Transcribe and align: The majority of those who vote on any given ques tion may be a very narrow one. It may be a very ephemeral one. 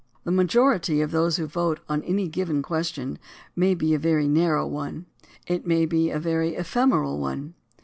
The 0.23 0.31
majority 0.31 0.99
of 1.01 1.11
those 1.11 1.37
who 1.37 1.45
vote 1.45 1.79
on 1.87 2.01
any 2.01 2.27
given 2.27 2.63
ques 2.63 2.87
tion 2.87 3.19
may 3.55 3.75
be 3.75 3.93
a 3.93 3.99
very 3.99 4.27
narrow 4.27 4.65
one. 4.65 5.05
It 5.45 5.67
may 5.67 5.85
be 5.85 6.09
a 6.09 6.17
very 6.17 6.55
ephemeral 6.55 7.19
one. 7.19 7.53